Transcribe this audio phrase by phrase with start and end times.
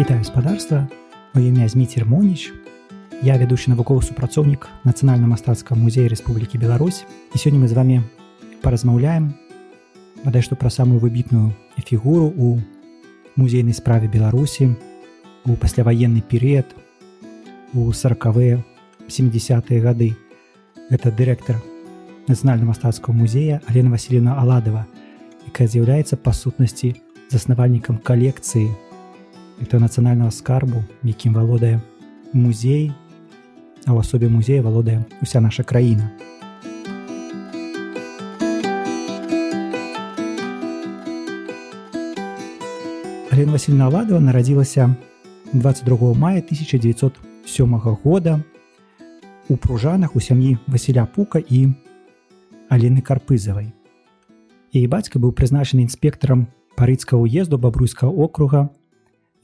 [0.00, 0.88] Вітаю гаспадарства,
[1.34, 2.50] Маё імя Зміцер Моніч.
[3.22, 7.06] Я вядучы навуковы супрацоўнік нацыянальна-мастацкага музея Рэспублікі Беларусь.
[7.30, 8.02] І сёння мы з вами
[8.58, 9.38] паразмаўляем
[10.26, 12.58] бадай што пра самую выбітную фігуру у
[13.38, 14.74] музейнай справе Беларусі
[15.46, 16.66] у пасляваенны перыяд
[17.70, 18.66] у сороквыя
[19.06, 20.18] 70-е гады.
[20.90, 21.62] Гэта дырэктар
[22.26, 24.90] нацыянальна-мастацкага музея Алена Васильевна Аладова,
[25.46, 26.98] якая з'яўляецца па сутнасці
[27.30, 28.74] заснавальнікам калекцыі
[29.60, 31.80] это нацыянальнага скарбу якім валодае
[32.32, 32.92] музей
[33.86, 36.10] а ў асобе музея валодае уся наша краіна
[43.34, 44.94] Алена Васильна Аладова нарадзілася
[45.52, 48.40] 22 мая 1907 года
[49.48, 51.74] у пружанах у сям'і Васіля Пука і
[52.70, 53.74] Алены Карпызавай.
[54.72, 56.46] Яе бацька быў прызначаны інспектарам
[56.78, 58.70] парыцкага уезду бабруйскага округа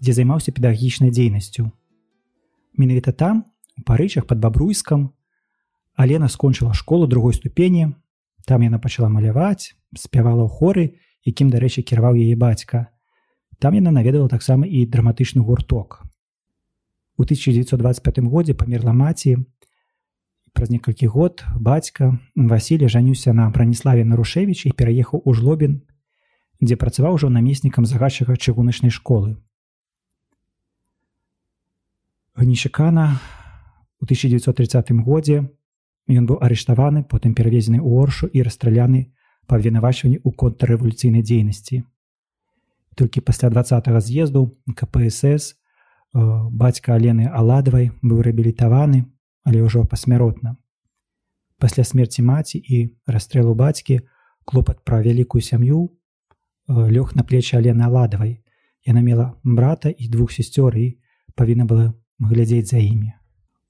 [0.01, 1.71] дзе займаўся педагагічнай дзейнасцю.
[2.77, 3.45] Менавіта там,
[3.79, 5.13] у парычах под бабруйскам,
[5.97, 7.95] Алена скончыла школу другой ступені,
[8.47, 10.85] там яна пачала маляваць, спявала ў хоры,
[11.29, 12.89] якім, дарэчы, кіраваў яе бацька.
[13.61, 16.01] Там яна наведала таксама і драматычны гурток.
[17.21, 19.45] У 1925 годзе памерла маці.
[20.57, 25.85] Праз некалькі год бацька Васілі жаніўся на Браніславе Нарушевіч і пераехаў у жлобін,
[26.65, 29.37] дзе працаваў ужо намеснікам загадчага чыгуначнай школы.
[32.41, 33.21] Гнішакана
[34.01, 35.45] у 1930 годзе
[36.09, 39.13] ён быў арыштаваны, потым перавезены ў оршу і расстраляны
[39.45, 41.85] па абвінавачванні ў контррэвалюцыйнай дзейнасці.
[42.97, 43.63] Толькі пасля два
[44.01, 45.61] з'езду КПСС
[46.15, 49.05] бацька Алены Аладавай быў рэабілітаваны,
[49.45, 50.57] але ўжо пасмяротна.
[51.61, 54.01] Пасля смерці маці і расстрэлу бацькі
[54.49, 55.93] клопат пра вялікую сям'ю
[56.67, 58.41] лёг на плечы Алены Аладавай.
[58.89, 60.97] Яна мела брата і двух сестёр і
[61.37, 63.13] павінна была глядзець за імі.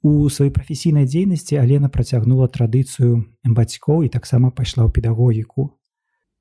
[0.03, 5.77] У сваёй прафесійнай дзейнасці Алена працягнула традыцыю бацькоў і таксама пайшла ў педагогіку.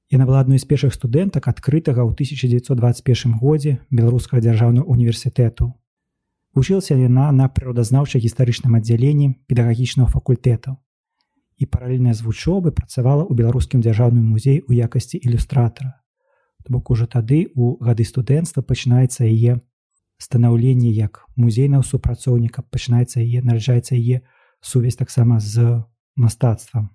[0.10, 5.76] Яна была адной з першых студэнтак адкрытага ў 1921 годзе беларускага дзяржаўнага універсітэту.
[6.56, 10.80] Вучылася яна на прыродазнаўчай гістарычным аддзяленні педагагічнага факультэта.
[11.60, 16.00] І паралельна з вучобы працавала ў беларускім дзяржаўным музеі ў якасці ілюстратара.
[16.64, 19.60] То бок ужо тады у гады студэнцтва пачынаецца яе
[20.20, 24.22] станаўленне як музейнага супрацоўніка пачынаецца яе нараджаецца яе
[24.62, 25.84] сувязь таксама з
[26.16, 26.90] мастацтвам.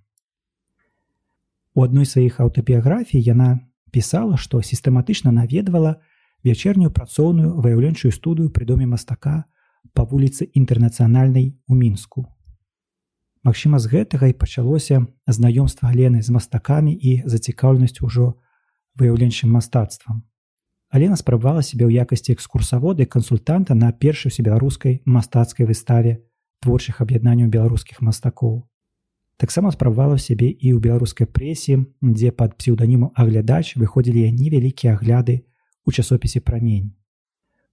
[1.75, 5.97] У адной сваіх аўтабіяграфій яна пісала, што сістэматычна наведвала
[6.45, 9.49] вячэрнюю працоўную выяўленчую студыю пры доме мастака
[9.97, 12.29] па вуліцы інтэрнацыянальнай у мінску.
[13.45, 18.37] Магчыма, з гэтага і пачалося знаёмства Глены з мастакамі і зацікаўленасць ужо
[18.97, 20.25] выяўленчым мастацтвам.
[20.95, 26.23] Алена спрабавала сябе ў якасці экскурсаводы кансультанта на першай усебеларускай мастацкай выставе
[26.63, 28.63] творчых аб'яднанняў беларускіх мастакоў.
[29.35, 35.43] Таксама спрабавала сябе і ў беларускай прэсе, дзе пад псеўданіму аглядач выходзілі невялікія агляды
[35.83, 36.95] ў часопісе прамень.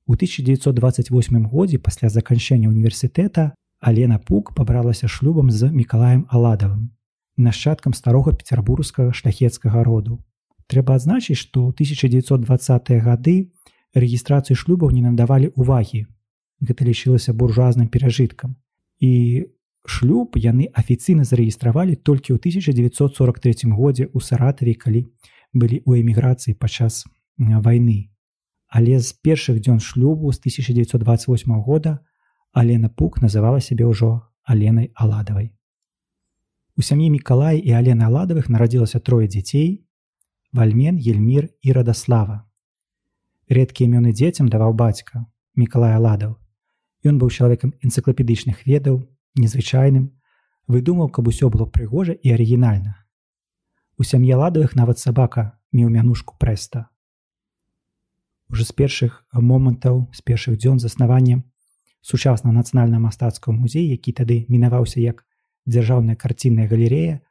[0.09, 3.53] У 1928 годзе пасля заканчэння універсітэта
[3.85, 6.89] Алена Пук пабралася шлюбам з мікалаем Аладавым,
[7.37, 10.17] нашчадкам старога пецярбургскага шляхецкага роду
[10.71, 13.35] трэба адзначыць што 1920 гады
[13.93, 16.07] рэгістрацыі шлюбаў не надавалі увагі
[16.61, 18.55] гэта лічылася буржуазным перажыткам.
[19.01, 19.49] І
[19.85, 25.09] шлюб яны афіцыйна зарэгістравалі толькі ў 1943 годзе ў саратаве калі
[25.53, 27.03] былі ў эміграцыі падчас
[27.37, 28.13] вайны.
[28.69, 31.99] Але з першых дзён шлюбу з 1928 года
[32.53, 35.51] алена пук называла сябе ўжо аленай аладавай.
[36.77, 39.83] У сям'і мікалай і алена аладавых нарадзілася трое дзяцей
[40.51, 42.43] вальмен ельмір і радаслава
[43.47, 45.23] рэдкія імёны дзецям даваў бацька
[45.55, 46.35] мікалай ладаў
[47.07, 48.99] ён быў чалавекам энцыклапедычных ведаў
[49.35, 50.11] незвычайным
[50.67, 52.95] выдумаў каб усё было прыгожа і арыгінальна
[53.97, 56.87] у сям'е ладавых нават сабака меў мянушку прэста
[58.51, 61.41] уже з першых момантаў з першых дзён заснавання
[62.01, 65.23] сучасна нацыянальна-мастацкага музея які тады мінаваўся як
[65.65, 67.21] дзяржаўная карцінная галерея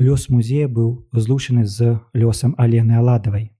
[0.00, 3.52] лёс музея быў злучаны з лёсам алены аладавай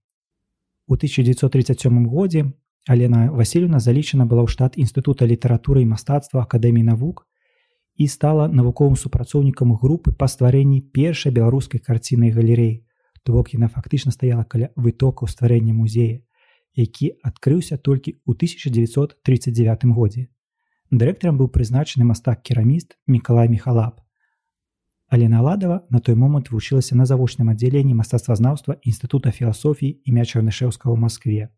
[0.87, 2.41] у 1937 годзе
[2.87, 7.27] алена васильевна залічана была ў штат інстытута літаратуры і мастацтва акадэміі навук
[8.01, 12.81] і стала навуковым супрацоўнікам групы па стварэнні першай беларускай карцінай галереі
[13.21, 16.25] то бок яна фактычна стаяла каля вытокаў стварэння музея
[16.73, 20.29] які адкрыўся толькі ў 1939 годзе
[20.89, 24.01] дырэктарам быў прызначаны мастак кераміст мікалай михалап
[25.11, 30.99] Алена Ладова на той момант вучылася на завочным аддзяленні мастацтвазнаўства інстытута філасофіі імя чарнышеўскага ў
[31.03, 31.51] Маскве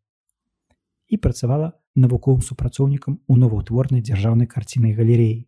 [1.05, 5.45] і працавала навуковым супрацоўнікам у новаўтворнай дзяржаўнай карцінай галереі.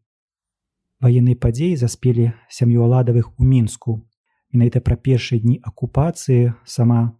[1.02, 4.06] Ваенныя падзеі заспелі сям'ю аладавых у мінску.
[4.54, 7.18] Менавіта пра першыя дні акупацыі сама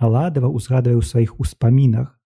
[0.00, 2.16] Аладава узгадвае ў сваіх успамінах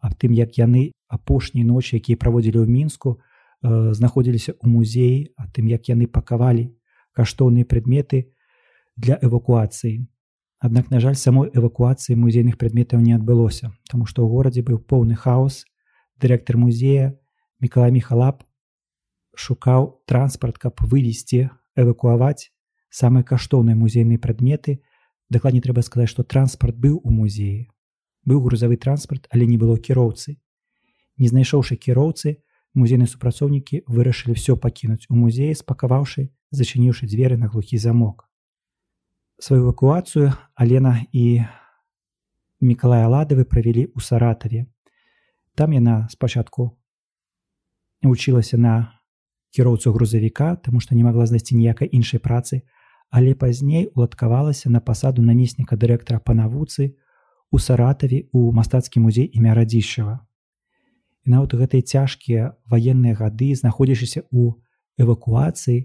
[0.00, 5.44] аб тым, як яны апошняй ночы, якія праводзілі ў мінску, э, знаходзіліся ў музеі, а
[5.52, 6.72] тым, як яны пакавалі
[7.18, 8.30] каштоўныя прадметы
[8.94, 10.06] для эвакуацыі.
[10.58, 15.14] Аднак, на жаль, самой эвакуацыі музейных прадметаў не адбылося, Таму што ў горадзе быў поўны
[15.14, 15.64] хаос.
[16.18, 17.14] Дырэктар музея
[17.62, 18.42] Мікала Михалап
[19.38, 22.50] шукаў транспарт, каб вывесці, эвакуаваць
[22.90, 24.82] самыя каштоўныя музейныя прадметы.
[25.30, 27.68] Дакладней трэба сказаць, што транспарт быў у музеі.
[28.26, 30.38] Быў грузавы транспарт, але не было кіроўцы.
[31.18, 32.42] Не знайшоўшы кіроўцы,
[32.74, 38.28] музейныя супрацоўнікі вырашылі ўсё пакінуць у музеі, спакаваўшы, зачыніўшы дзверы на глухі замок.
[39.38, 41.46] Сваю эвакуацыю алена і
[42.60, 44.66] мікалай аладавы правялі ў саратаве
[45.54, 46.74] там яна спачатку
[48.02, 48.98] вучылася на
[49.54, 52.62] кіроўцу грузавіка тому што не магла знайсці ніякай іншай працы
[53.10, 56.98] але пазней уладкавалася на пасаду намесніка дырэктара па навуцы
[57.50, 60.18] у саратаве у мастацкі музей імя радзішава
[61.28, 64.56] і нават гэтыя цяжкія ваенныя гады знаходзячыся ў
[64.96, 65.84] эвакуацыі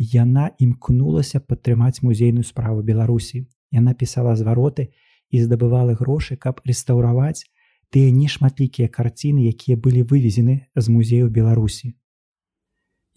[0.00, 3.44] яна імкнулася падтрымаць музейную справу беларусі.
[3.68, 4.88] Яна пісала звароты
[5.28, 7.44] і здабывала грошы каб рэстаўраваць
[7.92, 11.92] тыя нешматлікія карціны якія былі вывезены з музею беларусі.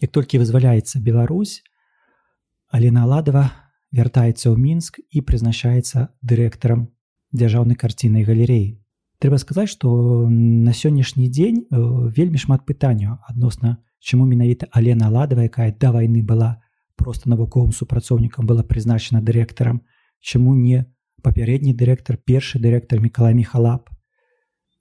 [0.04, 1.64] Як толькі вызваляецца Беларусь
[2.68, 3.48] алена ладова
[3.96, 6.92] вяртаецца ў мінск і прызначаецца дырэктарам
[7.32, 8.81] дзяржаўнай карцінай галереі
[9.22, 9.88] трэба сказаць што
[10.28, 11.78] на сённяшні дзень э,
[12.16, 16.58] вельмі шмат пытанняў адносна чаму менавіта алена ладова якая да вайны была
[16.98, 19.82] просто навуковым супрацоўнікам была прызначана дырэктарам
[20.20, 20.86] чаму не
[21.22, 23.94] папярэдні дырэктар першы дырэктар мікала михалап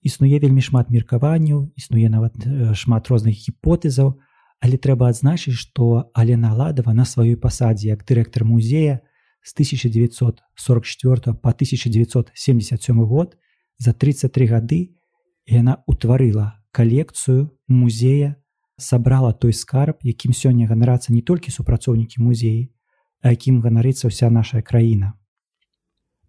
[0.02, 4.18] існуе вельмі шмат меркаванняў існуе нават э, шмат розных гіпотэзаў
[4.62, 9.02] але трэба адзначыць што алена ладова на сваёй пасадзе як дырэктар музея
[9.46, 13.38] з 1944 по 1977 год
[13.82, 14.80] за 33 гады
[15.50, 18.36] яна утварыла калекцыю музея
[18.78, 22.70] сабрала той скарб якім сёння ганарацца не толькі супрацоўнікі музеі
[23.26, 25.14] а якім ганарыцца ўся наша краіна.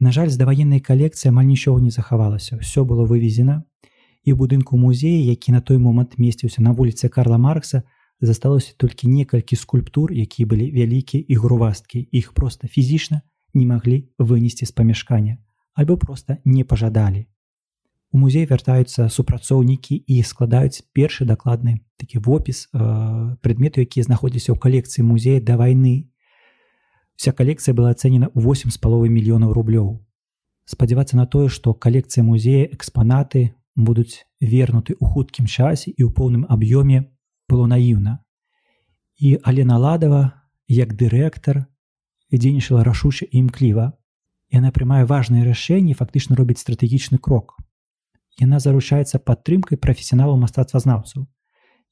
[0.00, 2.56] На жаль з даваеннай калекцыі амаль нічога не захавалася.
[2.56, 3.64] Все было вывезена
[4.25, 7.82] і ў будынку музея які на той момант месціўся на вуліцы карла маркса
[8.20, 13.20] засталося толькі некалькі скульптур якія былі вялікія і грувасткі іх просто фізічна
[13.52, 15.37] не маглі вынесці з памяшкання
[15.75, 17.26] альбо просто не пажадалі
[18.12, 22.78] у музей вяртаюцца супрацоўнікі і складаюць першы дакладны такі вопіс э,
[23.40, 26.12] прадмету якія знаходзіліся ў калекцыі музея да вайны.
[27.16, 30.04] Вся калекцыя была ацэнена 8 з паловы мільёнаў рублёў.
[30.68, 36.44] Спадзявацца на тое што калекцыя музея экспанаты будуць вернуты ў хуткім часе і ў поўным
[36.52, 37.08] аб'ёме
[37.48, 38.20] было наіўна.
[39.16, 41.64] І алена ладова як дырэктар
[42.28, 43.96] дзейнічала рашуча імкліва.
[44.52, 47.61] Яна прымае важныя рашэнні фактычна робіць стратэгічны крок
[48.40, 51.26] яна заручаецца падтрымкай прафесіяналу мастацтвазнаўцаў.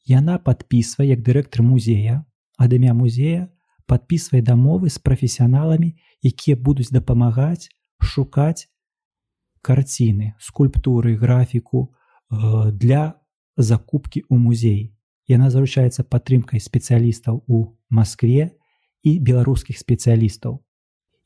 [0.08, 2.24] Яна падпісвае як дырэктар музея,
[2.56, 3.48] ад імя музея
[3.90, 7.68] падпісвае дамовы з прафесіяналамі, якія будуць дапамагаць
[8.00, 8.70] шукаць
[9.60, 13.20] карціны, скульптуры, графіку э, для
[13.56, 14.94] закупкі ў музеі.
[15.28, 18.56] Яна заручаецца падтрымкай спецыялістаў у Маскве
[19.02, 20.62] і беларускіх спецыялістаў.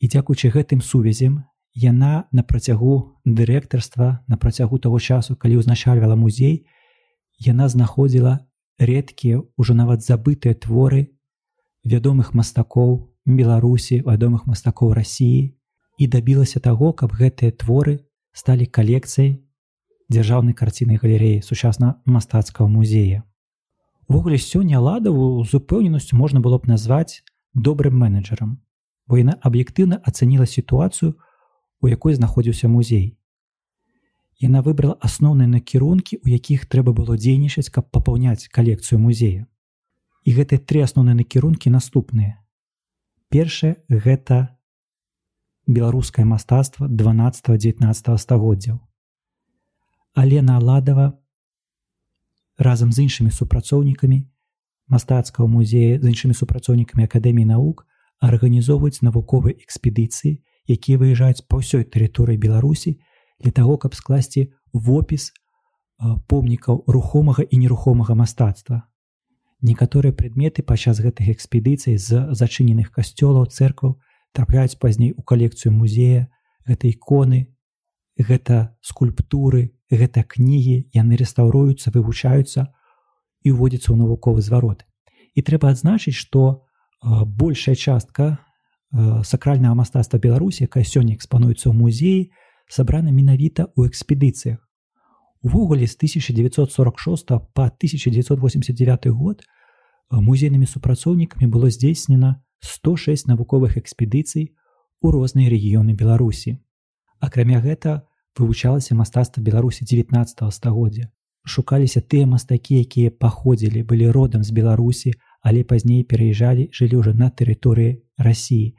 [0.01, 1.45] І дзякуючы гэтым сувязям
[1.75, 6.67] яна на працягу дырэктарства на працягу таго часу калі ўзначальвала музей
[7.43, 8.47] яна знаходзіла
[8.79, 11.11] рэдкія ўжо нават забытыя творы
[11.83, 15.59] вядомых мастакоў беларусі вядомых мастакоў рассіі
[15.99, 19.43] і дабілася таго каб гэтыя творы сталі калекцыяй
[20.15, 23.25] дзяржаўнай карцінай галереі сучасна мастацкага музея.
[24.07, 28.63] Ввогуле сёння ладаву з упэўненасцю можна было б назваць добрым менеджерам
[29.07, 31.34] бо яна аб'ектыўна ацаніла сітуацыю у
[31.89, 33.17] якой знаходзіўся музей.
[34.39, 39.47] Яна выбрала асноўныя накірункі, у якіх трэба было дзейнічаць, каб папаўняць калекцыю музея.
[40.25, 42.41] І гэтыя тры асноўныя накірункі наступныя.
[43.29, 44.57] Першае гэта
[45.67, 48.79] беларускае мастацтва 12-19 стагоддзяў.
[50.15, 51.19] Алена Аладава
[52.59, 54.25] разам з іншымі супрацоўнікамі
[54.87, 57.87] мастацкага музея з іншымі супрацоўнікамі акадэміі навук
[58.21, 62.97] арганізоўваюць навуковыя экспедыцыі, якія выязджаюць па ўсёй тэрыторыі беларусі
[63.41, 65.33] для таго каб скласці вопіс
[66.29, 68.89] помнікаў рухомага і нерухомага мастацтва.
[69.65, 73.97] Некаторыя прадметы падчас гэтых экспедыцый з зачыненых касцёлаў церкваў
[74.33, 76.29] трапляюць пазней у калекцыю музея.
[76.67, 77.55] Гэта іконы
[78.19, 80.91] гэта скульптуры гэта кнігі.
[80.93, 82.69] Яны рэстаўруюцца вывучаюцца
[83.45, 84.85] і ўводзіцца ў навуковы зварот.
[85.35, 86.67] І трэба адзначыць што
[87.01, 88.39] большая частка
[89.25, 92.31] сакральнага мастацтва беларусі якая сёння экспануецца ў музеі
[92.71, 94.63] сабрана менавіта ў экспедыцыях.
[95.43, 99.43] Увогуле з 1946 по 1989 год
[100.11, 104.55] музейнымі супрацоўнікамі было здзейснена 106 навуковых экспедыцый
[105.03, 106.63] у розныя рэгіёны беларусі.
[107.19, 108.07] Акрамя гэта
[108.39, 111.11] вывучалася мастацтва беларусі 19 стагоддзя.
[111.45, 115.13] Шукаліся тыя мастакі якія паходзілі былі родам з беларусі
[115.45, 118.73] але пазней пераязджалі жылі ўжо на тэрыторыі рассіі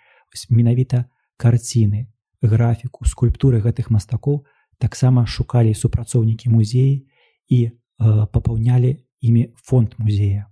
[0.50, 1.06] менавіта
[1.38, 2.08] карціны
[2.42, 4.46] графіку скульптуры гэтых мастакоў
[4.78, 7.08] таксама шукалі супрацоўнікі музеі
[7.48, 10.48] і э, папаўнялі імі фонд музея.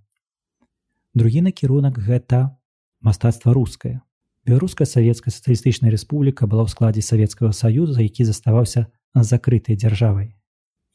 [1.13, 2.55] Другі накірунак гэта
[3.01, 4.01] мастацтва рускае.
[4.45, 10.33] Беларуская савецкая сацыялістычная рэспубліка была ў складзе савецкага саюза які заставаўся закрытай дзяржавай.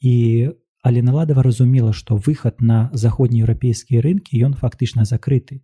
[0.01, 5.61] І але наладава разумела што выхад на заходнееўрапейскія рынкі ён фактычна закрыты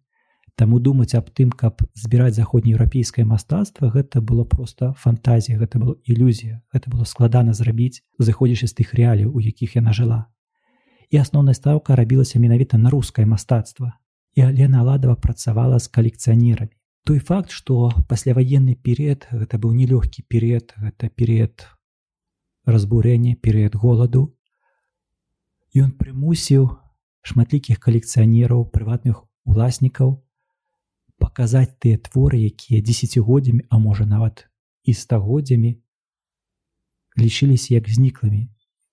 [0.56, 6.62] Таму думаць аб тым каб збіраць заходнееўрапейскае мастацтва гэта было просто фантазія гэта была ілюзія
[6.72, 10.32] гэта было складана зрабіць зыходзячы з тых рэалій у якіх яна жыла.
[11.12, 14.00] І асноўная стаўка рабілася менавіта на рускае мастацтва.
[14.36, 16.72] І Алена ладава працавала з калекцыянерамі.
[17.04, 21.68] Той факт што пасляваенны перыяд гэта быў нелёгкі перыяд гэта перыяд
[22.66, 24.32] разбурэння перыяд голаду
[25.76, 26.70] ён прымусіў
[27.28, 30.25] шматлікіх калекцыянераў прыватных уласнікаў
[31.20, 34.48] паказаць тыя творы якія дзесяцігоддзямі а можа нават
[34.84, 35.76] і стагоддзямі
[37.18, 38.48] лічыліся як зніклымі.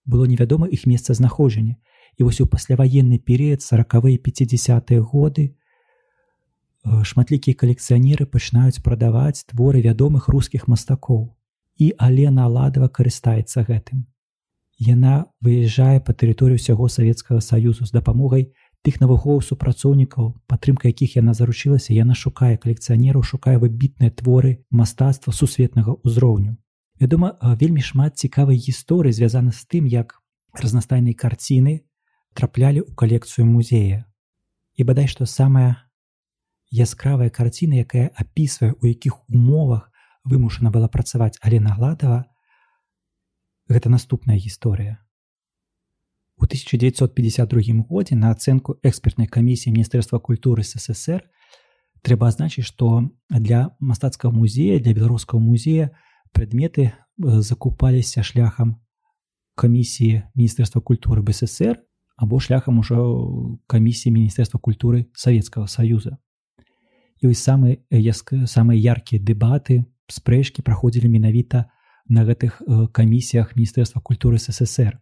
[0.04, 1.76] Было невядома іх месцазнаходжання
[2.18, 10.28] і вось у пасляваенны перыяд сороквыя 50 годы э, шматлікія калекцыянеры пачынаюць прадаваць творы вядомых
[10.28, 11.34] рускіх мастакоў.
[11.78, 14.06] І алена ладава карыстаецца гэтым.
[14.78, 18.52] Яна выязджае па тэрыторыю ўсяго савецкага саюзу з дапамогай
[18.86, 25.94] тых навуковых супрацоўнікаў падтрымка якіх яна заручылася яна шукае калекцыянераў шукае выбітныя творы мастацтва сусветнага
[26.02, 26.56] ўзроўню
[27.02, 30.18] вядома вельмі шмат цікавай гісторыі звязана з тым як
[30.64, 31.78] разнастайныя карціны
[32.34, 34.02] траплялі ў калекцыю музея
[34.74, 35.70] і бадай што самая
[36.72, 39.88] яскравая карціна якая апісвае у якіх умовах
[40.24, 42.24] вымушана была працаваць але нагладава
[43.68, 44.98] гэта наступная гісторыя.
[46.42, 51.22] У 1952 годзе на ацэнку экспертнай камісіі міністэрства культуры ССР
[52.02, 55.94] трэба азначыць, што для мастацкага музея для беларускага музея
[56.34, 56.92] прадметы э,
[57.46, 58.82] закупаліся шляхам
[59.54, 61.78] камісіі міністэрства культуры БССР
[62.16, 62.98] або шляхам ужо
[63.70, 66.18] камісіі міністэрства культуры Савецкага саюза.
[67.22, 67.86] І вось самы
[68.50, 71.70] самыя яркія дэбаты спрэчкі праходзілі менавіта
[72.10, 74.98] на гэтых э, камісіях міністэрства культуры ссср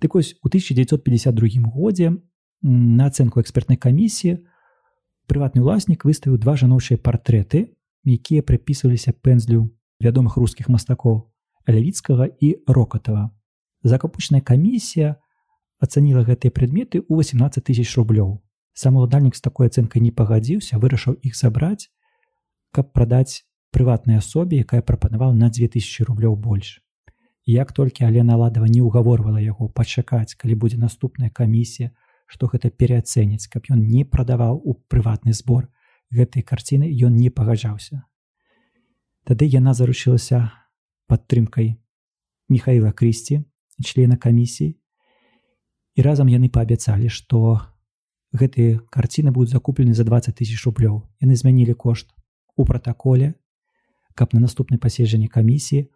[0.00, 2.16] так ось у 1952 годзе
[2.62, 4.40] на ацэнку экспертнай камісіі
[5.28, 9.68] прыватны ўласнік выставіў два жаночыя партрэты якія прыпісваліся пэнзлю
[10.00, 11.30] вядомых рускіх мастакоў
[11.68, 13.30] лявіцкага і рокатава.
[13.84, 15.20] Закапучная камісія
[15.80, 18.40] ацаніла гэтыя прадметы ў 18 тысяч рублёў.
[18.72, 21.92] Сам уладальнік з такой ацэнкай не пагадзіўся вырашыў іх забраць
[22.72, 26.80] каб прадаць прыватнай асобе якая прапанавала на 2000 рублёў больш
[27.46, 31.90] як толькі алена ладава не ўгаворвала яго пачакаць калі будзе наступная камісія
[32.30, 35.66] што гэта пераацэніць каб ён не прадаваў у прыватны збор
[36.14, 38.06] гэтай карціны ён не пагаджаўся.
[39.26, 40.50] Тады яна заручылася
[41.10, 41.78] падтрымкай
[42.48, 43.42] михаила крысці
[43.82, 44.76] члена камісіі
[45.98, 47.58] і разам яны паабяцалі што
[48.30, 51.02] гэтыя карціны будуць закуплены за 20 тысяч рублёў.
[51.18, 52.14] Яны змянілі кошт
[52.56, 53.34] у пратаколе
[54.14, 55.90] каб на наступнай паседжанні камісіі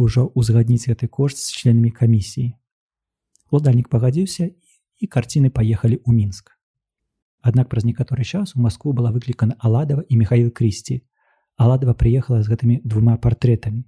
[0.00, 2.56] ўжо ўзгадніць гэты кошт з членамі камісіі.
[3.52, 6.56] Уладальнік пагадзіўся і карціны паехалі ў мінск.
[7.44, 11.00] Аднак праз некаторы час у Маскву была выклікана Аладава і Михаил Крысці.
[11.56, 13.84] Аладава прыехала з гэтымі двума партрэтамі.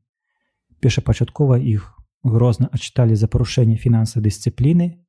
[0.84, 1.88] Першапачаткова іх
[2.24, 5.00] грозна адчыталі за парушэнне фінанса дысцыпліны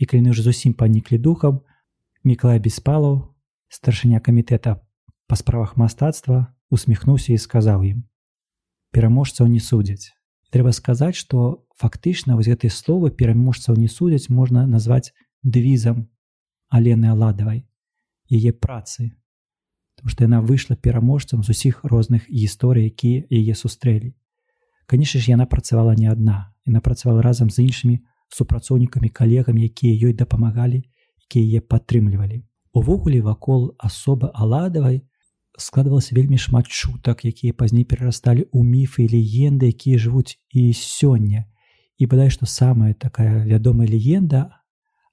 [0.00, 1.60] і калі ўжо зусім паніклі духам,
[2.22, 3.34] Міклай беспалаў,
[3.66, 4.78] старшыня камітэта
[5.26, 7.98] па справах мастацтва усміхнуўся і сказаў ім
[8.92, 10.12] пераможцаў не судзяць
[10.52, 16.06] трэба сказаць што фактычна вось гэтай словы пераможцаў не судзяць можна назваць дэвізам
[16.68, 17.64] алены аладавай
[18.32, 19.12] яе працы.
[20.06, 24.12] Што яна выйшла пераможцам з усіх розных гісторый якія яе сустрэлі
[24.86, 28.00] канешне ж яна працавала не адна яна працавала разам з іншымі
[28.36, 30.82] супрацоўнікамі калегамі якія ёй дапамагалі
[31.28, 32.42] якія яе падтрымлівалі
[32.80, 35.00] увогуле вакол асобы аладавай
[35.58, 41.44] складвалася вельмі шмат чутак якія пазней перарасталі ў міфы і легенды якія жывуць і сёння.
[41.98, 44.62] І бадай што самая такая вядомая легенда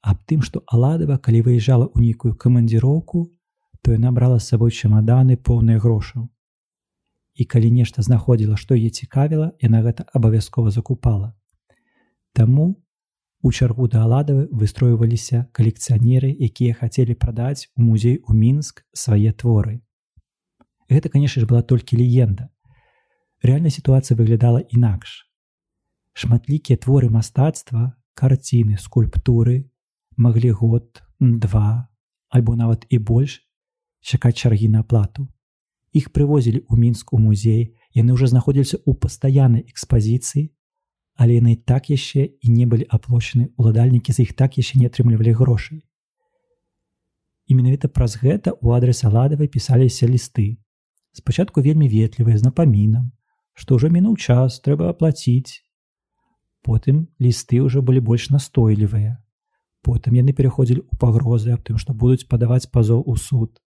[0.01, 3.27] аб тым што аладава калі выязджала ў нейкую камандзіроўку
[3.81, 6.29] то яна брала з сабой чамаданы поўныя грошаў
[7.35, 11.35] і калі нешта знаходзіла што яе цікавіла яна гэта абавязкова закупала.
[12.33, 12.79] Таму
[13.41, 19.79] у чаргу да аладавы выстройваліся калекцыянеры якія хацелі прадаць у музей у мінск свае творы
[20.89, 22.49] Гэта канешне ж была толькі легенда.
[23.45, 25.29] Рэальная сітуацыя выглядала інакш
[26.19, 29.71] шматлікія творы мастацтва карціны скульптуры
[30.17, 31.87] маглі год два
[32.29, 33.39] альбо нават і больш
[34.03, 35.27] чакаць чаргі на аплату
[35.95, 37.61] х прывозілі ў мінск у музей
[37.95, 40.51] яны ўжо знаходзіліся ў пастаяннай экспазіцыі
[41.19, 45.37] але яны так яшчэ і не былі аплочаны уладальнікі з іх так яшчэ не атрымлівалі
[45.39, 45.79] грошай
[47.47, 50.59] і менавіта праз гэта у адрес аладавай пісаліся лісты
[51.13, 53.11] спачатку вельмі ветлівыя з напамінам
[53.59, 55.59] што ўжо мінуў час трэба аплаціць.
[56.63, 59.19] Потым лісты ўжо былі больш настойлівыя.
[59.83, 63.59] Потым яны пераходзілі ў пагрозы аб тым што будуць падаваць пазоў у суд.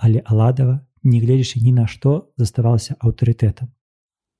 [0.00, 3.68] Але аладава не гледзячы ні на што заставалася аўтарытэтам.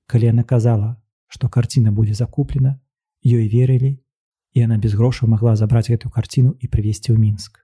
[0.09, 0.97] Калі яна казала
[1.28, 2.81] што карціна будзе закуплена
[3.21, 3.93] ёй верылі
[4.57, 7.61] і яна без грошаў магла забраць гэтую карціну і прывесці ў мінск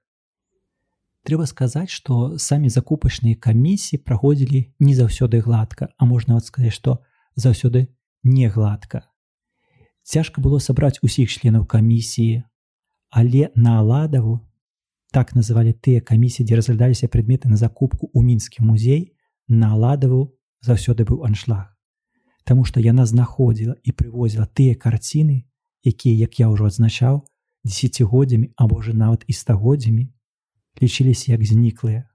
[1.25, 7.01] трэба сказаць што самі закупачныя камісіі праходзілі не заўсёды гладка а можна вот сказаць што
[7.37, 7.89] заўсёды
[8.23, 9.03] не гладка.
[10.05, 12.45] Цяжка было сабраць усіх членаў камісіі
[13.11, 14.41] але на аладаву
[15.13, 19.17] так называлі тыя камісіі дзе разглядаліся прадметы на закупку ў мінскі музей
[19.49, 21.73] на аладаву заўсёды быў аншлаг.
[22.45, 25.45] Таму што яна знаходзіла і прывозіла тыя карціны
[25.85, 27.23] якія як я ўжо адзначаў
[27.65, 30.09] десятгоддзямі або ж нават і стагоддзямі
[30.83, 32.09] лічыліся як зніклыя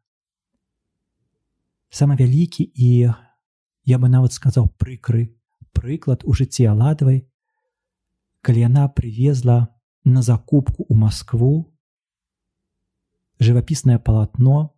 [1.90, 3.14] самы вялікі і
[3.90, 5.30] я бы нават сказаў прыкры
[5.72, 7.26] прыклад у жыцці аладавай
[8.42, 9.68] калі яна привезла
[10.04, 11.72] на закупку у Москву
[13.40, 14.76] живописное полотно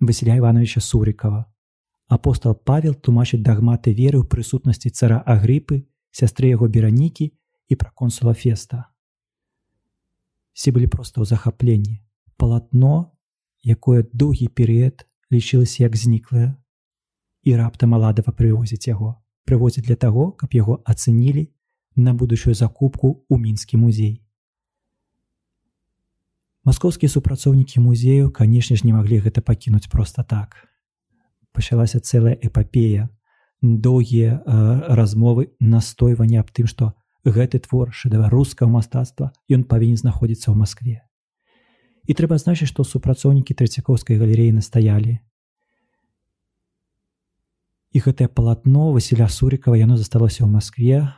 [0.00, 1.52] Василя Ивановича Сурикова.
[2.08, 7.30] Апостол Павел тлумачыць дагматы веры ў прысутнасці цара Агрыпы, сястры яго беранікі
[7.68, 8.90] і пра консула феста.
[10.56, 12.02] Все былі проста ў захапленні.
[12.40, 13.12] Палатно,
[13.60, 16.56] якое доўгі перыяд лічылася як зніклае,
[17.44, 21.48] і раптам аладава прывозіць яго, прывозіць для таго, каб яго ацэнілі
[21.96, 24.24] на будучую закупку ў мінскі музей.
[26.64, 30.68] Маскоўскія супрацоўнікі музею, канешне ж, не маглі гэта пакінуць проста так.
[31.52, 33.08] Пачалася цэлая эпапея,
[33.62, 36.92] доўгія э, размовы настойвання аб тым, што
[37.24, 41.09] гэты твор шэдэварускага мастацтва ён павінен знаходзіцца ў Маскве.
[42.06, 45.18] І трэба значыць, што супрацоўнікі трыцякоўскай галереі настаялі.
[47.90, 51.10] І гэтае палатно Васіля Сурікава яно засталося ў Маскве,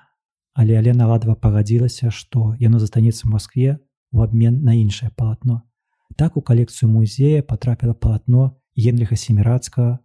[0.55, 3.79] але Алена ладва пагадзілася што яно застанецца в Москве
[4.13, 5.63] у абмен на іншае палатно
[6.17, 9.99] так у калекцыю музея потрапіла палатно генліха семірацкага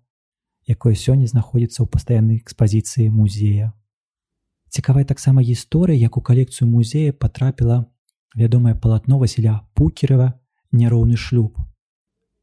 [0.68, 3.74] якое сёння знаходзіцца ў пастаяннай экспазіцыі музея
[4.72, 7.86] цікавая таксама гісторыя як у калекцыю музея потрапіла
[8.36, 10.40] вядомае палатно Васіля пукерова
[10.72, 11.58] няроўны шлюб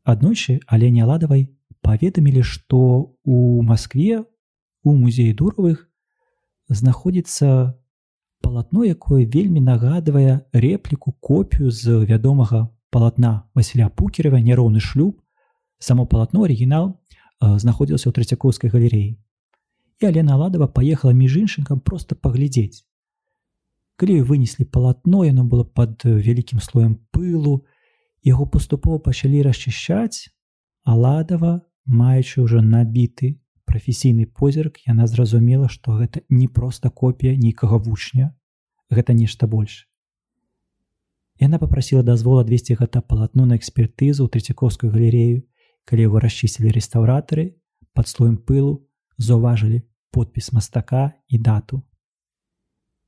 [0.04, 1.48] аднойчы алене ладавай
[1.80, 2.80] паведамілі што
[3.24, 4.24] у Маскве
[4.84, 5.88] у музеі дуровых
[6.68, 7.74] знаходзіцца
[8.44, 15.20] палатно якое вельмі нагадвае рэпліку копію з вядомага палатна Васіля пукерова няроўны шлюб
[15.78, 16.96] само палатно арыгінал
[17.40, 19.16] знаходзілася ў трацякоўскай галереі
[20.00, 22.84] і алена ладава паехала між іншынкам просто паглядзець.
[23.96, 27.64] Калі вынеслі палатно яно было под вялікім слоем пылу
[28.24, 30.32] яго паступова пачалі расчышчаць
[30.84, 33.36] аладава маючы ўжо набіты
[33.68, 38.32] прафесійны позірк яна зразумела што гэта не проста копія нейкага вучня
[38.90, 39.88] гэта нешта больш.
[41.40, 45.42] Яна попрасила дазвол адвесці гэта палатно на экспертызу ў трыцякоўскую галерею
[45.84, 47.58] калі яго расчысілі рэстаўратары
[47.92, 48.86] под слоем пылу
[49.18, 49.82] заўважылі
[50.14, 51.82] подпіс мастака і дату.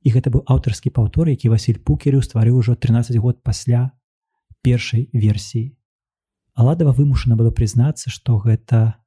[0.03, 3.91] І гэта быў аўтарскі паўтор які Васіль пукерю стварыў ужо 13 год пасля
[4.67, 5.65] першай версіі
[6.57, 8.97] аладава вымушана было прызнацца што гэта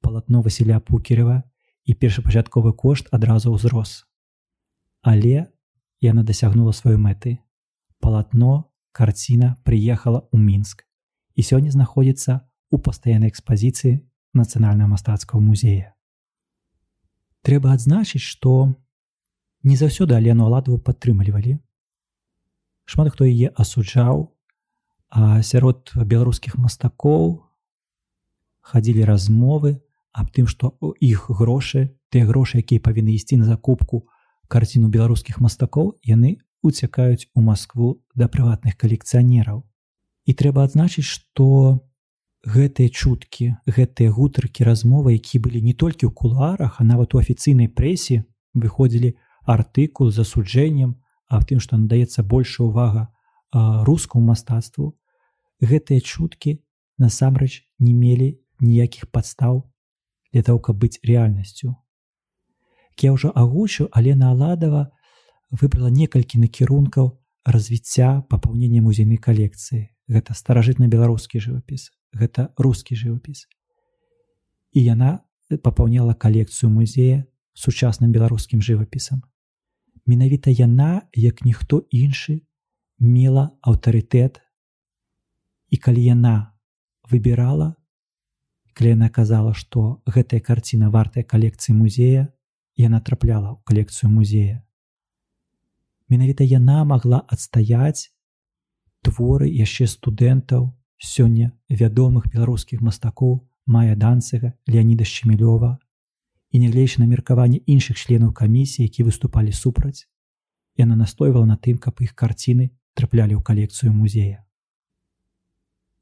[0.00, 1.42] палатно Васіля Пукерева
[1.84, 4.08] і першапачатковы кошт адразу ўзрос.
[5.04, 5.52] Але
[6.00, 7.44] яна дасягнула сваёй мэты.
[8.00, 10.88] Палатно, карціна прыехала ў Мінск
[11.36, 12.40] і сёння знаходзіцца
[12.72, 14.00] ў пастаяннай экспазіцыі
[14.32, 15.92] нацыянальна мастацкага музея.
[17.44, 18.72] Трэба адзначыць, што
[19.60, 21.60] не заўсёды Алену Аладову падтрымлівалі.
[22.88, 24.33] Шмат хто яе асуджаў,
[25.14, 27.46] а сярод беларускіх мастакоў
[28.66, 29.78] хадзілі размовы
[30.10, 34.02] аб тым што іх грошы тыя грошы якія павінны ісці на закупку
[34.50, 39.62] карціну беларускіх мастакоў яны уцякаюць у Маскву да прыватных калекцыянераў.
[40.24, 41.84] І трэба адзначыць, што
[42.48, 47.68] гэтыя чуткі, гэтыя гутаркі размовы, які былі не толькі ў кулуарах, а нават у афіцыйнай
[47.68, 48.24] прэсе
[48.56, 49.12] выходзілі
[49.44, 50.96] артыкул з засуджэннем,
[51.28, 53.12] а в тым, што надаецца большая ўвага
[53.52, 54.96] рускаму мастацтву,
[55.60, 56.58] гэтыя чуткі
[56.98, 59.64] насамрэч не мелі ніякіх падстаў
[60.32, 61.74] для того, каб быць рэальнасцю.
[63.00, 64.90] Я ўжо агучу, Алена Аладова
[65.50, 69.90] выбрала некалькі накірункаў развіцця папаўнення музейнай калекцыі.
[70.08, 73.48] Гэта старажытна-беларускі жывапіс, гэта рускі жывапіс.
[74.72, 75.24] І яна
[75.62, 79.22] папаўняла калекцыю музея сучасным беларускім жывапісам.
[80.06, 82.44] Менавіта яна, як ніхто іншы,
[82.98, 84.43] мела аўтарытэт
[85.74, 86.36] і калі яна
[87.10, 87.74] выбірала
[88.78, 92.30] калі яна казала што гэтая карціна вартая калекцыі музея
[92.76, 94.62] яна трапляла ў калекцыю музея.
[96.10, 98.10] Менавіта яна магла адстаяць
[99.06, 103.34] творы яшчэ студэнтаў сёння вядомых беларускіх мастакоў
[103.66, 105.78] мая данцыга леаніда шчемілёва
[106.50, 110.06] і нягледзячы на меркаванне іншых членаў камісіі які выступалі супраць
[110.76, 114.44] яна настойвала на тым каб іх карціны траплялі ў калекцыю музея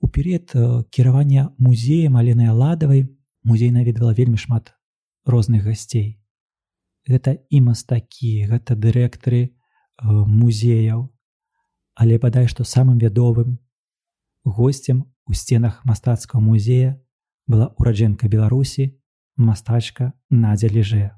[0.02, 3.06] у перыяд э, кіравання музеем алены аладавай
[3.44, 4.74] музей наведвала вельмі шмат
[5.24, 6.18] розных гасцей
[7.06, 9.50] гэта і мастакі гэта дырэктары э,
[10.02, 11.06] музеяў
[11.94, 13.62] але бадай што самым вядовым
[14.42, 16.98] гостцем у сценах мастацкага музея
[17.46, 18.90] была ураджэнка беларусі
[19.38, 21.14] мастачка надзя ліжэ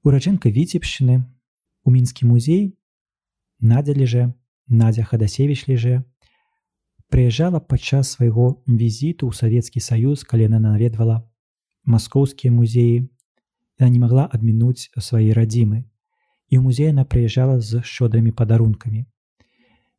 [0.00, 1.20] ураджэнка віцебшчыны
[1.84, 2.72] у мінскі музей
[3.60, 4.32] надзя ліжэ
[4.68, 6.00] надзя хадасевич ліжэ
[7.10, 11.20] прыязджала падчас свайго візіту ў савецкі саюз калі яна наведвала
[11.84, 13.10] маскоўскія музеі
[13.80, 15.82] яна не магла адмінуць свае радзімы
[16.50, 19.04] і ў музей она прыязджала з шчодрымі падарункамі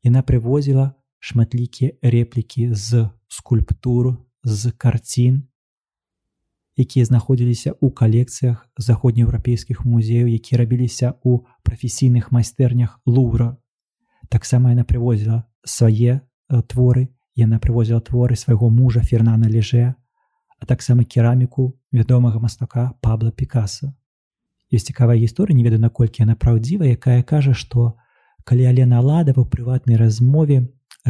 [0.08, 0.88] яна прывозіла
[1.20, 5.44] шматлікія рэплікі з скульптур з карцін
[6.80, 13.58] якія знаходзіліся ў калекцыях заходнееўрапейскіх музеяў якія рабіліся ў прафесійных майстэрнях лура
[14.32, 16.22] таксама яна прывозіла свае
[16.60, 17.08] творы
[17.40, 19.88] яна прывозіла творы свайго мужа фернана лежэ
[20.60, 23.94] а таксама кераміку вядомага мастака пабла пікаса
[24.72, 27.94] ёсць цікавая гісторыя не ведаю наколькі яна праўдзіва якая кажа што
[28.44, 30.60] калі алена ладава прыватнай размове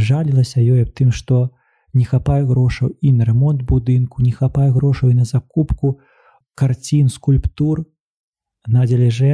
[0.10, 1.42] жалілася ёй аб тым што
[1.94, 6.00] не хапае грошаў і на ремонт будынку не хапае грошаў і на закупку
[6.56, 7.84] карцін скульптур
[8.68, 9.34] надзя лежэ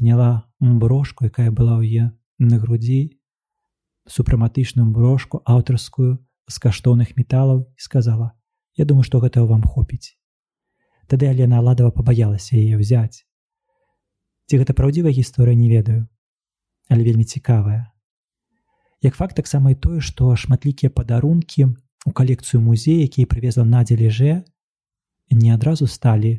[0.00, 2.04] зняла брошку якая была ў е
[2.38, 3.00] на грудзі
[4.06, 8.32] супраматычную брошку аўтарскую з каштоўных металаў і сказала
[8.76, 10.16] я думаю што гэтага вам хопіць
[11.06, 13.22] тады алена ладова пабаялася яе ўзяць.
[14.46, 16.06] Ці гэта праўдзівая гісторыя не ведаю
[16.88, 17.90] але вельмі цікавая.
[19.02, 21.66] Як факт таксама і тое што шматлікія падарункі
[22.06, 24.42] у калекцыю музея якія прывезла надзя лежэ
[25.30, 26.38] не адразу сталі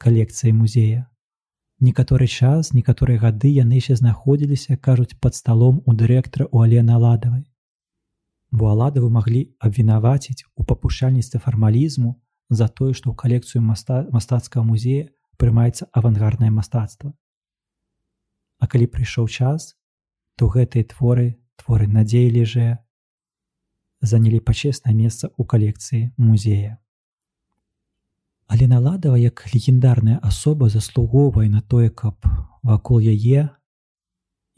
[0.00, 1.11] калекцыяй музея
[1.82, 7.42] некаторы час некаторыя гады яны яшчэ знаходзіліся кажуць под сталом у дырэктара у алена ладавай
[8.52, 12.12] бо аладавы маглі абвінаваціць у папушальніцтва фармалізму
[12.60, 15.08] за тое што ў калекцыю маста мастацкага музея
[15.40, 17.12] прымаецца авангарднае мастацтва.
[18.62, 19.72] А калі прыйшоў час
[20.36, 21.26] то гэтыя творы
[21.62, 22.68] творы надзеі лежэ
[24.12, 26.76] занялі пачеснае месца ў калекцыі музея
[28.52, 32.20] Але наладава як легендарная асоба заслугоўвае на тое, каб
[32.60, 33.48] вакол яе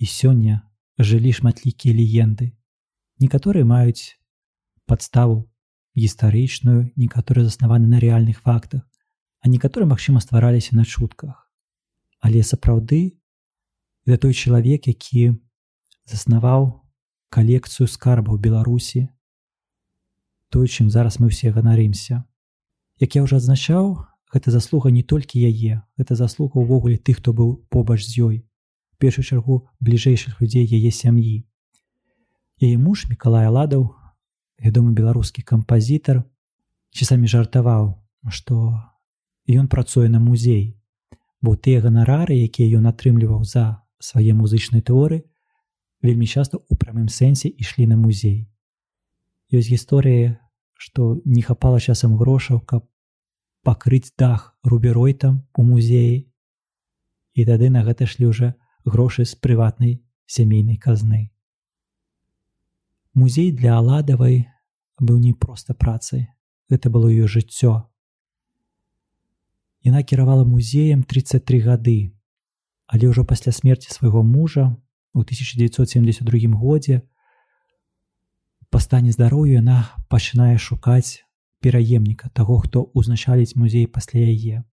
[0.03, 0.67] і сёння
[0.99, 2.59] жылі шматлікія легенды.
[3.23, 4.19] Некаторыя маюць
[4.91, 5.47] падставу
[5.95, 8.83] гістарычную, некаторыя заснаваны на рэальных фактах,
[9.39, 11.47] а некаторыя, магчыма, ствараліся на чутках.
[12.19, 13.15] Але сапраўды
[14.11, 15.39] гэта той чалавек, які
[16.11, 16.83] заснаваў
[17.31, 19.07] калекцыю скарбаў Беларусі,
[20.51, 22.27] той, чым зараз мы ўсе ганарымся.
[23.03, 27.67] Як я ўжо адзначаў, гэта заслуга не толькі яе, гэта заслуга ўвогуле тых, хто быў
[27.71, 28.37] побач з ёй,
[29.03, 31.43] першую чаргу бліжэйшых людзей яе сям'і.
[32.63, 33.91] Яе муж Миколай ладаў,
[34.63, 36.23] вядомы беларускі кампазітар,
[36.95, 37.99] часамі жартаваў,
[38.31, 38.79] што
[39.51, 40.79] ён працуе на музей,
[41.43, 45.27] бо тыя ганарары, якія ён атрымліваў за свае музычныя тэоры,
[45.99, 48.47] вельмі часта ў прамым сэнсе ішлі на музей.
[49.51, 50.39] Ёсць гісторыі
[50.85, 52.85] што не хапала часам грошаў, каб
[53.65, 56.29] пакрыць дах руберойтам у музеі.
[57.33, 58.53] І тады на гэта шлі ўжо
[58.85, 61.33] грошы з прыватнай сямейнай казны.
[63.17, 64.45] Музей для аладавай
[65.01, 66.29] быў не проста працай,
[66.69, 67.89] гэта было ее жыццё.
[69.89, 72.13] Яна кіравала музеем 33 гады.
[72.85, 74.77] Але ўжо пасля смерти свайго мужа
[75.17, 77.09] у 1972 годзе
[78.75, 79.75] па стане здароўя яна
[80.11, 81.23] пачынае шукаць
[81.63, 84.67] пераемніка таго, хто ўзначаліць музей пасля яе.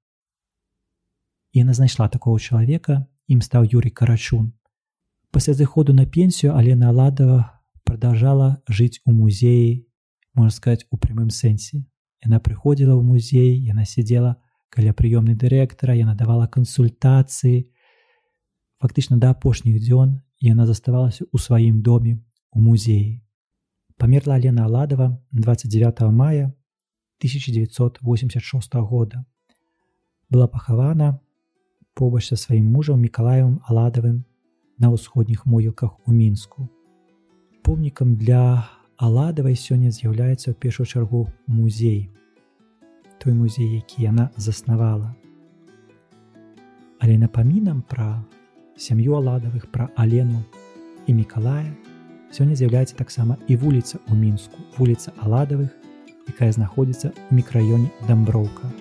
[1.53, 4.57] Яна знайшла такого чалавека, ім стаў Юрый Карачун.
[5.29, 9.85] Пасля зыходу на пенсію Алена Аладова продолжала жыць у музеі,
[10.33, 11.85] можна сказать у прямым сэнсе.
[12.25, 14.41] Яна прыходзіла ў музей, яна сидзела
[14.73, 17.69] каля прыёмнай дырэктара, яна давала кансультацыі.
[18.81, 22.17] Фактычна да апошніх дзён яна заставалася ў сваім доме
[22.49, 23.21] у музеі.
[24.01, 26.55] Памерла Алена Аладова 29 мая
[27.19, 29.25] 1986 года.
[30.27, 31.21] Была пахавана
[31.93, 34.25] побач са сваім мужам мікалаевым аладавым
[34.81, 36.65] на ўсходніх могілках у мінску.
[37.61, 38.65] Помнікам для
[38.97, 42.09] аладавай сёння з'яўляецца ў першую чаргу музей.
[43.21, 45.13] Той музей, які яна заснавала.
[46.97, 48.25] Але напамінам пра
[48.73, 50.41] сям'ю аладавых пра алену
[51.05, 51.69] і мікалая
[52.31, 55.69] сёння з'яўляецца таксама і вуліца ў мінску, вуліца аладавых,
[56.31, 58.71] якая знаходзіцца ў мікраёне дамброўка.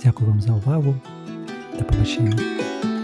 [0.00, 0.96] Дзякую вам за ўвагу.
[1.76, 2.95] Да пабачэння.